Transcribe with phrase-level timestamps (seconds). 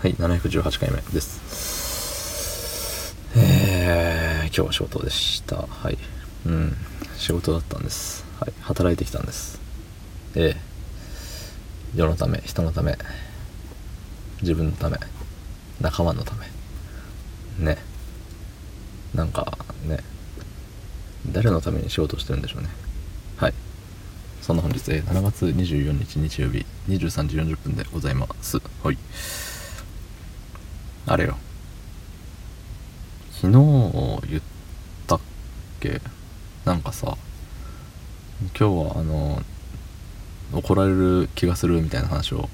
[0.00, 3.14] はい718回目です。
[3.36, 5.56] えー、今日は仕事でした。
[5.56, 5.98] はい。
[6.46, 6.74] うん。
[7.18, 8.24] 仕事だったんです。
[8.40, 8.52] はい。
[8.62, 9.60] 働いてきたんです。
[10.36, 10.60] ええ。
[11.94, 12.96] 世のため人のため。
[14.40, 14.96] 自分のため。
[15.82, 16.46] 仲間のため。
[17.62, 17.76] ね。
[19.14, 19.98] なんかね。
[21.30, 22.70] 誰のために仕事してるんでしょうね。
[23.36, 23.54] はい。
[24.40, 28.56] そんな本日、7月24日日曜日23時40分でございます。
[28.82, 28.96] はい。
[31.06, 31.36] あれよ。
[33.32, 33.52] 昨日
[34.28, 34.42] 言っ
[35.06, 35.20] たっ
[35.80, 36.00] け？
[36.64, 37.16] なんかさ
[38.40, 39.42] 今日はあの
[40.52, 42.48] 怒られる気がするみたいな話を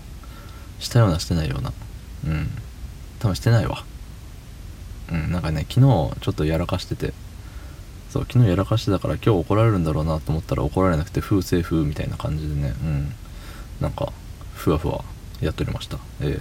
[0.79, 1.73] したようなしてないような。
[2.27, 2.49] うん。
[3.19, 3.85] 多分してないわ。
[5.11, 7.13] うんなんかね昨日ちょっとやらかしてて。
[8.09, 12.75] そう昨日やらかしてたから今日怒られるんだろうなと思ったら怒られなくて風声風みたいな感じでね。
[12.83, 13.13] うん。
[13.81, 14.13] なんか
[14.55, 15.05] ふわふわ
[15.41, 15.99] やっておりました。
[16.21, 16.41] え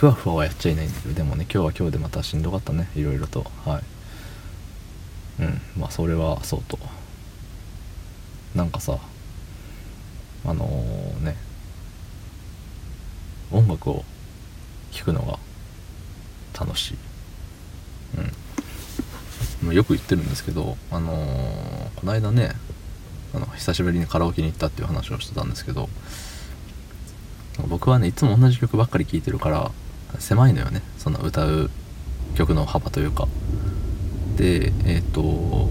[0.00, 2.88] ふわふわはやっちゃいないんだけどでもね今日は今日でまたしんどかったね。
[2.96, 3.44] いろいろと。
[3.66, 5.42] はい。
[5.42, 5.60] うん。
[5.76, 6.78] まあそれはそうと。
[8.54, 8.96] なんかさ
[10.46, 11.36] あのー、ね。
[13.52, 14.02] 音楽を
[14.90, 15.38] 聴くのが
[16.58, 16.96] 楽しい。
[19.66, 19.74] うん。
[19.74, 22.52] よく言ってるんですけどあのー、この間ね
[23.34, 25.90] あの久しぶりにカラオケに行ったっていう話をしてたんですけど
[27.68, 29.70] 僕はねいつも同じ曲ばっかり聴いてるから
[30.18, 30.82] 狭いのよね。
[30.98, 31.70] その歌う
[32.34, 33.28] 曲の幅というか。
[34.36, 35.70] でえっ、ー、と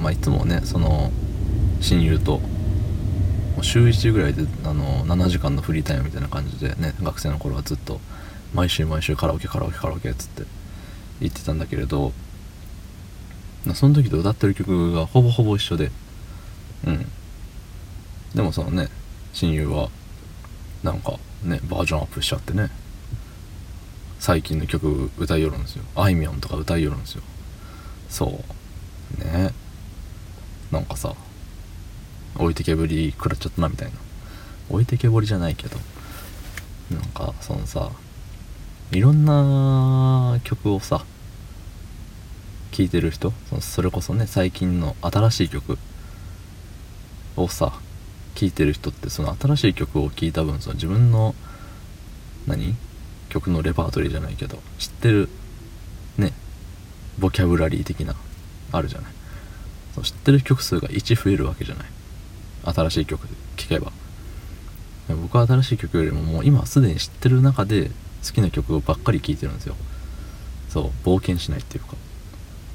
[0.00, 1.10] まあいつもねその
[1.80, 2.40] 親友と
[3.62, 8.00] 週1ぐらいであの7時間のフリータイムみたいな感じでね学生の頃はずっと
[8.54, 10.42] 毎週毎週カラオケカラオケカラオケっつって
[11.20, 12.12] 言ってたんだけれど
[13.74, 15.90] その時と歌ってる曲がほぼほぼ一緒で
[16.86, 17.06] うん。
[18.34, 18.88] でもそのね
[19.32, 19.88] 親友は
[20.82, 22.70] なんかねバージョンアップしちゃってね
[24.22, 25.82] 最近の曲歌いよるんですよ。
[25.96, 27.22] あいみょんとか歌いよるんですよ。
[28.08, 28.40] そ
[29.20, 29.24] う。
[29.24, 29.52] ね。
[30.70, 31.16] なんかさ
[32.36, 33.94] 置いてけぼり食らっちゃったなみたいな。
[34.70, 35.76] 置いてけぼりじゃないけど。
[36.92, 37.90] なんかそのさ
[38.92, 41.04] いろんな曲をさ
[42.70, 45.78] 聴いてる人それこそね最近の新しい曲
[47.36, 47.72] をさ
[48.36, 51.34] 聴いてる人ってその新しい曲を聴いた分その自分の
[52.46, 52.76] 何？
[53.32, 55.30] 曲のレパートリーじゃないけど知ってる
[56.18, 56.32] ね
[57.18, 58.14] ボキャブラリー的な
[58.70, 59.12] あるじゃない。
[60.02, 61.86] 知ってる曲数が1増えるわけじゃない。
[62.64, 63.26] 新しい曲
[63.56, 63.92] 聴けば。
[65.08, 67.90] 僕は新しい曲よりももう今すでに知ってる中で
[68.24, 69.74] 好きな曲ばっかり聴いてるんですよ。
[70.70, 71.94] そう冒険しないっていうか、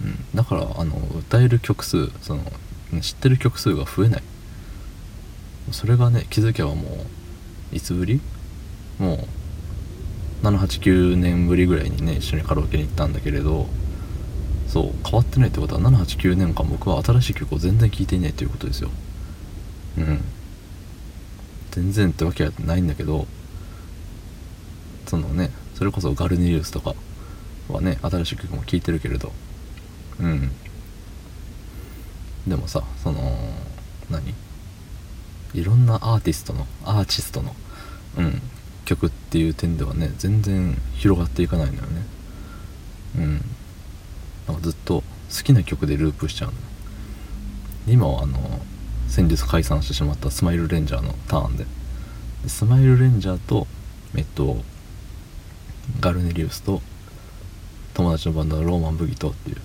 [0.03, 2.44] うん、だからあの歌える曲数その
[3.01, 4.24] 知ってる曲数が増えない。
[5.72, 7.06] それがね気づけばも
[7.74, 8.22] ういつぶり？
[9.00, 9.19] もう
[10.52, 13.68] 789年ぶりぐらいにね一緒にカラオケに行ったんだけれど
[14.68, 18.90] そう変わってないってことは789年間僕は新しい曲を全然聴いていないということですよ。
[19.97, 20.24] うん。
[21.72, 23.28] 全然ってわけはないんだけど
[25.06, 26.96] そのねそれこそガルニリウスとか
[27.69, 29.31] はね新しい曲も聴いてるけれど。
[30.19, 30.52] うん。
[32.47, 33.19] でもさその
[34.09, 34.34] 何？
[35.53, 37.56] いろんなアーティストのアーティストの、
[38.18, 38.41] うん、
[38.88, 41.88] 曲っていう点ではね全然広がっていかないのよね。
[43.18, 43.42] うん。
[44.48, 46.53] なんかずっと好きな曲でループしちゃうの。
[47.86, 48.40] 今はあの
[49.09, 51.66] 先日解散してしまったスマイルレンジャーのターンで。
[52.48, 53.68] スマイルレンジャーと
[54.16, 54.64] えっと
[56.00, 56.81] ガルネリウスと
[57.94, 59.58] 友達のバンドのローマンブギトっていう、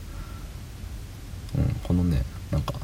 [1.58, 2.74] うん、このねなんか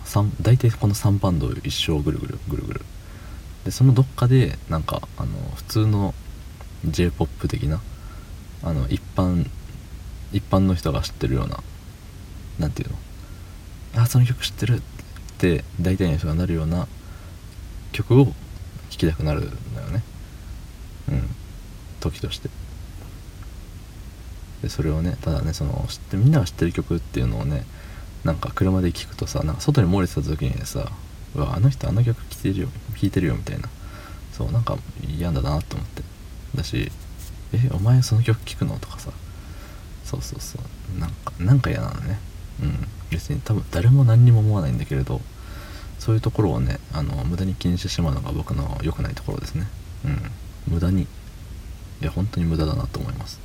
[0.40, 2.80] 大体この3バンド一生ぐるぐるぐるぐる。
[3.64, 6.14] でそのどっかでなんかあの普通の
[6.84, 7.80] j p o p 的な
[8.62, 9.48] あの一般
[10.32, 11.62] 一般の人が知ってるような
[12.58, 14.80] 何て言うのあその曲知ってるっ
[15.38, 16.86] て大体の人がなるような
[17.92, 18.32] 曲を聴
[18.90, 20.02] きたくなるんだよね。
[21.08, 21.28] うん。
[22.00, 22.48] 時として。
[24.62, 27.64] でそれをねただねその知ってみんなが知ってる曲っていうのをね
[28.24, 30.90] なんか車で聞くとさなんか外に漏れてた時にさ
[31.36, 32.68] うわあの人あの曲聴いてるよ
[33.00, 33.68] 聴いてるよみたいな。
[34.32, 34.76] そうなんか
[35.18, 36.02] 嫌だなと思って。
[36.58, 36.92] だし
[37.54, 38.78] えお前その曲聴くの？
[38.78, 39.10] とかさ。
[40.04, 41.00] そうそうそう。
[41.00, 42.18] なんかなんか嫌なのね。
[42.62, 42.86] うん。
[43.10, 45.22] 別に多分誰も何にも思わないんだけれど
[45.98, 49.66] そういうところをねあの無駄に気にしてしまうのが僕の良くないところですね。
[50.04, 50.74] うん。
[50.74, 51.02] 無駄に。
[51.02, 51.06] い
[52.04, 53.40] や本当に無駄だなと思います。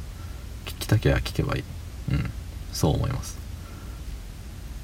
[0.65, 1.63] 聞きたきゃ聞けばいい。
[2.11, 2.29] うん。
[2.73, 3.37] そう思います。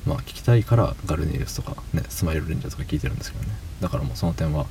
[0.06, 3.52] まあ聞きたいからガルネリウスとかねスマイルレンジャーとか聞いてるんですけどね。
[3.82, 4.66] だからもうその点は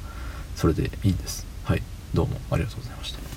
[0.57, 1.47] それでいいんです。
[1.65, 1.83] はい。
[2.15, 3.28] どうもありがとうございました。